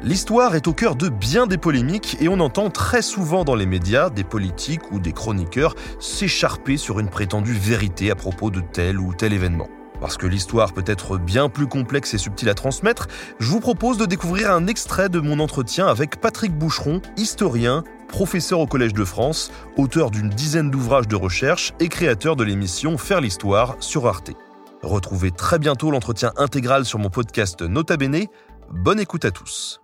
[0.00, 3.66] L'histoire est au cœur de bien des polémiques et on entend très souvent dans les
[3.66, 9.00] médias des politiques ou des chroniqueurs s'écharper sur une prétendue vérité à propos de tel
[9.00, 9.68] ou tel événement.
[10.00, 13.08] Parce que l'histoire peut être bien plus complexe et subtile à transmettre,
[13.40, 18.60] je vous propose de découvrir un extrait de mon entretien avec Patrick Boucheron, historien, professeur
[18.60, 23.20] au Collège de France, auteur d'une dizaine d'ouvrages de recherche et créateur de l'émission Faire
[23.20, 24.30] l'histoire sur Arte.
[24.82, 28.26] Retrouvez très bientôt l'entretien intégral sur mon podcast Nota Bene.
[28.70, 29.80] Bonne écoute à tous.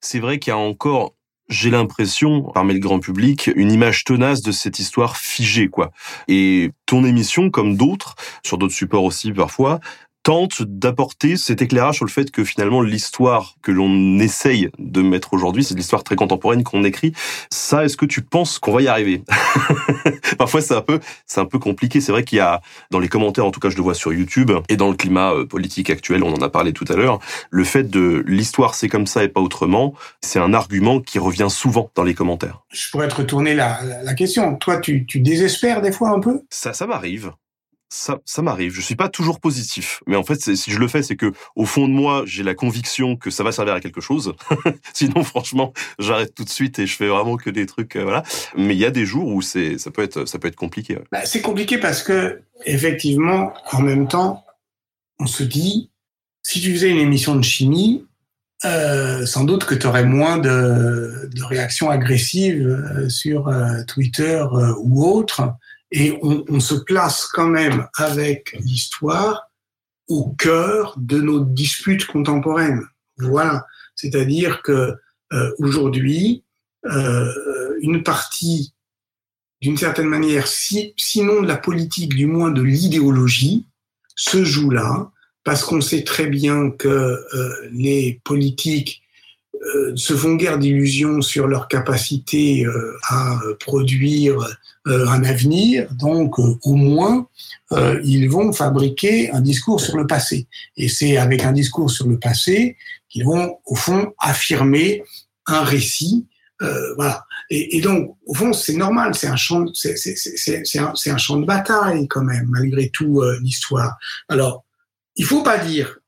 [0.00, 1.14] C'est vrai qu'il y a encore,
[1.48, 5.90] j'ai l'impression, parmi le grand public, une image tenace de cette histoire figée, quoi.
[6.28, 9.80] Et ton émission, comme d'autres, sur d'autres supports aussi parfois,
[10.28, 15.32] tente d'apporter cet éclairage sur le fait que finalement l'histoire que l'on essaye de mettre
[15.32, 17.14] aujourd'hui, c'est l'histoire très contemporaine qu'on écrit.
[17.48, 19.22] Ça, est-ce que tu penses qu'on va y arriver?
[20.38, 22.02] Parfois, c'est un peu, c'est un peu compliqué.
[22.02, 24.12] C'est vrai qu'il y a dans les commentaires, en tout cas, je le vois sur
[24.12, 27.20] YouTube et dans le climat euh, politique actuel, on en a parlé tout à l'heure.
[27.50, 31.48] Le fait de l'histoire, c'est comme ça et pas autrement, c'est un argument qui revient
[31.48, 32.60] souvent dans les commentaires.
[32.70, 34.56] Je pourrais te retourner la, la question.
[34.56, 36.42] Toi, tu, tu désespères des fois un peu?
[36.50, 37.32] Ça, ça m'arrive
[37.88, 38.72] ça, ça m'arrive.
[38.72, 41.64] Je suis pas toujours positif, mais en fait, si je le fais, c'est que au
[41.64, 44.34] fond de moi, j'ai la conviction que ça va servir à quelque chose.
[44.92, 48.22] Sinon, franchement, j'arrête tout de suite et je fais vraiment que des trucs, euh, voilà.
[48.56, 50.98] Mais il y a des jours où c'est, ça peut être, ça peut être compliqué.
[51.12, 54.44] Bah, c'est compliqué parce que effectivement, en même temps,
[55.18, 55.90] on se dit,
[56.42, 58.04] si tu faisais une émission de chimie,
[58.64, 64.44] euh, sans doute que tu aurais moins de, de réactions agressives euh, sur euh, Twitter
[64.80, 65.52] ou autre
[65.90, 69.50] et on, on, se place quand même avec l'histoire
[70.08, 72.84] au cœur de nos disputes contemporaines.
[73.18, 74.94] Voilà, c'est-à-dire que
[75.32, 76.44] euh, aujourd'hui,
[76.86, 78.74] euh, une partie,
[79.60, 83.66] d'une certaine manière, si, sinon de la politique, du moins de l'idéologie,
[84.14, 85.10] se joue là,
[85.44, 89.02] parce qu'on sait très bien que euh, les politiques
[89.66, 94.38] euh, se font guère d'illusions sur leur capacité euh, à produire
[94.86, 97.26] euh, un avenir, donc au moins
[98.02, 100.46] ils vont fabriquer un discours sur le passé.
[100.78, 102.78] Et c'est avec un discours sur le passé
[103.10, 105.02] qu'ils vont au fond affirmer
[105.46, 106.26] un récit.
[106.96, 107.26] voilà.
[107.50, 112.08] Et, donc au fond c'est normal, c'est un champ, c'est un, un champ de bataille
[112.08, 113.98] quand même malgré tout l'histoire.
[114.30, 114.64] Alors
[115.16, 115.98] il faut pas dire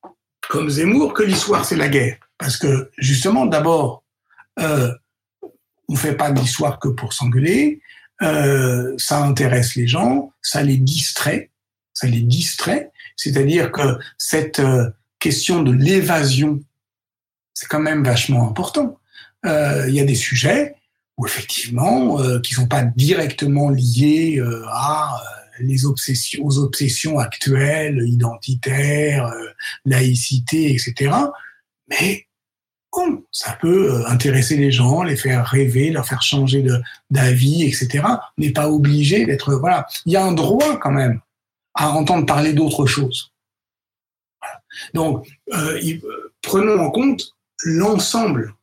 [0.49, 2.17] comme Zemmour que l'histoire c'est la guerre.
[2.41, 4.03] Parce que justement, d'abord,
[4.59, 4.93] euh,
[5.91, 7.81] on fait pas d'histoire que pour s'engueuler.
[8.23, 11.51] Euh, ça intéresse les gens, ça les distrait,
[11.95, 12.93] ça les distrait.
[13.17, 16.61] C'est-à-dire que cette euh, question de l'évasion,
[17.55, 18.99] c'est quand même vachement important.
[19.47, 20.77] Euh, il y a des sujets
[21.17, 25.21] où effectivement, qui sont pas directement liés à
[25.59, 29.31] les obsessions, aux obsessions actuelles, identitaires,
[29.85, 31.13] laïcité, etc.
[31.91, 32.27] Mais
[33.31, 36.65] ça peut euh, intéresser les gens, les faire rêver, leur faire changer
[37.11, 38.05] d'avis, etc.
[38.05, 39.87] On n'est pas obligé d'être voilà.
[40.07, 41.21] Il y a un droit quand même
[41.75, 43.33] à entendre parler d'autre chose.
[44.95, 45.81] Donc, euh,
[46.43, 48.55] prenons en compte l'ensemble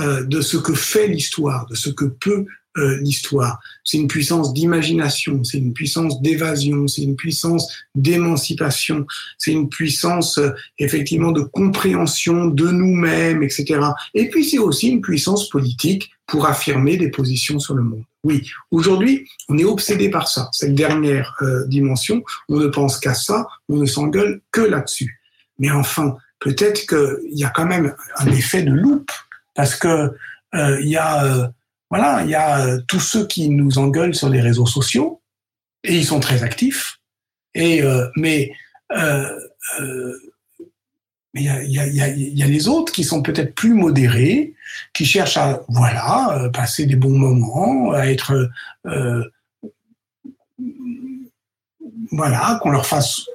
[0.00, 2.46] euh, de ce que fait l'histoire, de ce que peut
[2.78, 3.58] euh, l'histoire.
[3.82, 9.06] C'est une puissance d'imagination, c'est une puissance d'évasion, c'est une puissance d'émancipation,
[9.36, 13.80] c'est une puissance euh, effectivement de compréhension de nous-mêmes, etc.
[14.14, 18.04] Et puis c'est aussi une puissance politique pour affirmer des positions sur le monde.
[18.22, 22.22] Oui, aujourd'hui, on est obsédé par ça, cette dernière euh, dimension.
[22.48, 25.20] On ne pense qu'à ça, on ne s'engueule que là-dessus.
[25.58, 29.10] Mais enfin, peut-être qu'il y a quand même un effet de loupe,
[29.54, 30.12] parce que
[30.54, 31.52] il y a
[31.90, 35.22] voilà, il y a euh, tous ceux qui nous engueulent sur les réseaux sociaux
[35.84, 37.00] et ils sont très actifs.
[37.54, 38.52] Et euh, mais
[38.92, 39.32] euh,
[41.34, 44.54] mais il y a, y, a, y a, les autres qui sont peut-être plus modérés,
[44.94, 48.50] qui cherchent à voilà passer des bons moments, à être
[52.10, 53.26] voilà qu'on leur fasse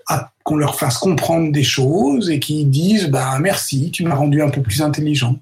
[0.43, 4.49] qu'on leur fasse comprendre des choses et qui disent bah merci, tu m'as rendu un
[4.49, 5.39] peu plus intelligent.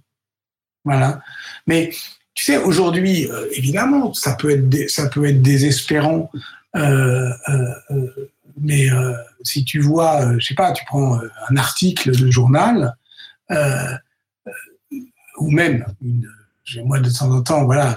[0.84, 1.22] Voilà.
[1.68, 1.92] Mais
[2.34, 6.32] tu sais, aujourd'hui, euh, évidemment, ça peut être, ça peut être désespérant,
[6.76, 8.30] euh, euh,
[8.60, 8.88] mais
[9.44, 11.20] si tu vois, je sais pas, tu prends
[11.50, 12.96] un article de journal
[15.38, 16.30] ou même une,
[16.86, 17.96] moi, de temps en temps, voilà,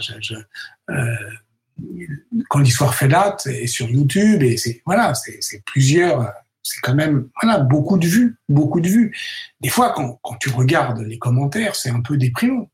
[2.48, 6.32] quand l'histoire fait date, et sur YouTube, et c'est voilà, c'est plusieurs,
[6.62, 9.16] c'est quand même voilà beaucoup de vues, beaucoup de vues.
[9.60, 12.70] Des fois, quand, quand tu regardes les commentaires, c'est un peu déprimant,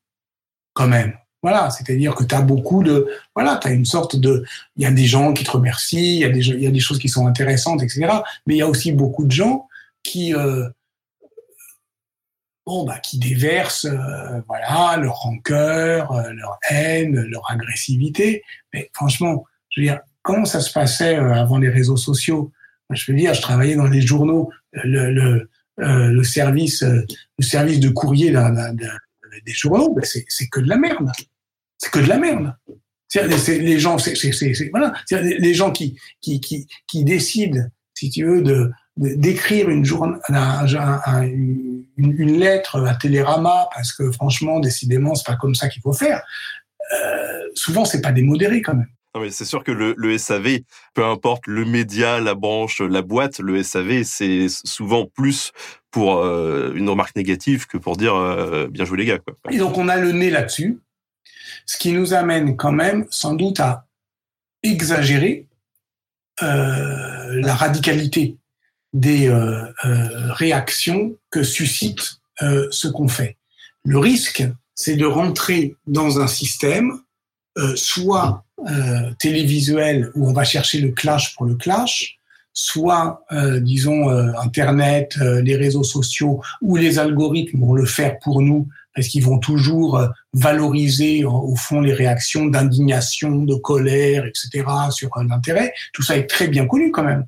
[0.75, 1.17] quand même.
[1.43, 4.45] Voilà, c'est-à-dire que tu as beaucoup de voilà, tu as une sorte de
[4.77, 6.81] il y a des gens qui te remercient, il y a des y a des
[6.81, 8.09] choses qui sont intéressantes, etc.
[8.47, 9.67] Mais il y a aussi beaucoup de gens
[10.03, 10.69] qui euh,
[12.67, 18.43] bon bah qui déversent euh, voilà leur rancœur, euh, leur haine, leur agressivité.
[18.75, 22.53] Mais franchement, je veux dire, comment ça se passait avant les réseaux sociaux?
[22.91, 27.07] Je veux dire, je travaillais dans les journaux, le, le, le service le
[27.45, 28.31] service de courrier
[29.47, 31.11] des journaux, ben c'est que de la merde.
[31.81, 32.55] C'est que de la merde.
[33.09, 33.27] C'est
[33.59, 34.15] les gens, c'est
[34.71, 37.63] voilà, les gens qui qui qui qui décident,
[37.95, 39.85] si tu veux, de d'écrire une,
[40.29, 45.95] une, une, lettre à Télérama parce que franchement, décidément, c'est pas comme ça qu'il faut
[45.95, 46.23] faire.
[46.93, 48.89] Euh, souvent, c'est pas démodéré quand même.
[49.15, 50.61] Non mais c'est sûr que le, le, SAV,
[50.95, 55.51] peu importe le média, la branche, la boîte, le SAV, c'est souvent plus
[55.91, 59.19] pour euh, une remarque négative que pour dire euh, bien joué les gars.
[59.19, 59.35] Quoi.
[59.51, 60.79] Et donc on a le nez là-dessus,
[61.67, 63.87] ce qui nous amène quand même sans doute à
[64.63, 65.47] exagérer
[66.43, 68.37] euh, la radicalité
[68.93, 72.17] des euh, euh, réactions que suscite
[72.71, 73.37] ce qu'on fait.
[73.85, 74.43] Le risque,
[74.75, 76.99] c'est de rentrer dans un système
[77.75, 78.47] soit
[79.19, 82.17] télévisuel où on va chercher le clash pour le clash,
[82.55, 83.27] soit,
[83.61, 89.25] disons, Internet, les réseaux sociaux ou les algorithmes vont le faire pour nous parce qu'ils
[89.25, 94.65] vont toujours valoriser au fond les réactions d'indignation, de colère, etc.
[94.91, 95.73] sur l'intérêt.
[95.93, 97.27] Tout ça est très bien connu quand même.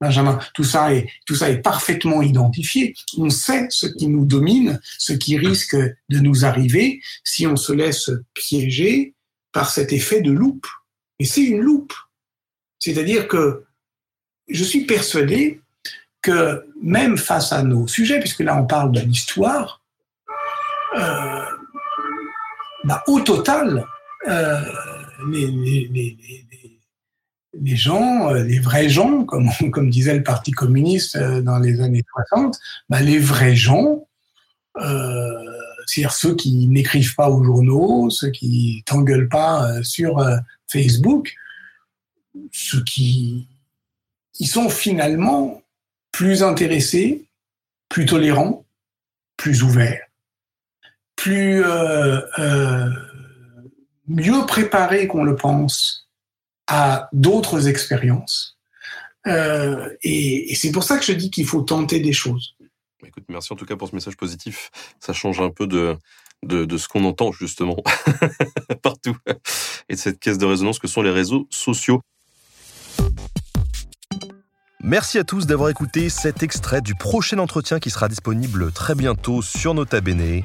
[0.00, 2.94] Benjamin, tout ça est tout ça est parfaitement identifié.
[3.16, 7.72] On sait ce qui nous domine, ce qui risque de nous arriver si on se
[7.72, 9.14] laisse piéger
[9.52, 10.66] par cet effet de loupe.
[11.18, 11.94] Et c'est une loupe.
[12.78, 13.64] C'est-à-dire que
[14.48, 15.60] je suis persuadé
[16.20, 19.80] que même face à nos sujets, puisque là on parle de l'histoire,
[20.98, 21.44] euh,
[22.86, 23.84] bah, au total,
[24.28, 24.60] euh,
[25.30, 26.16] les, les, les,
[27.60, 31.80] les gens, euh, les vrais gens, comme, comme disait le Parti communiste euh, dans les
[31.80, 34.06] années 60, bah, les vrais gens,
[34.78, 35.30] euh,
[35.86, 40.24] c'est-à-dire ceux qui n'écrivent pas aux journaux, ceux qui t'engueulent pas euh, sur
[40.66, 41.34] Facebook,
[42.52, 43.46] ceux qui
[44.38, 45.62] ils sont finalement
[46.12, 47.24] plus intéressés,
[47.88, 48.64] plus tolérants,
[49.38, 50.05] plus ouverts,
[51.26, 52.88] plus euh, euh,
[54.06, 56.08] mieux préparés qu'on le pense
[56.68, 58.56] à d'autres expériences.
[59.26, 62.54] Euh, et, c'est pour ça que je dis qu'il faut tenter des choses.
[63.04, 64.70] Écoute, merci en tout cas pour ce message positif.
[65.00, 65.96] Ça change un peu de,
[66.44, 67.82] de, de ce qu'on entend justement
[68.82, 69.16] partout
[69.88, 72.02] et de cette caisse de résonance que sont les réseaux sociaux.
[74.80, 79.42] Merci à tous d'avoir écouté cet extrait du prochain entretien qui sera disponible très bientôt
[79.42, 80.44] sur Nota Bene.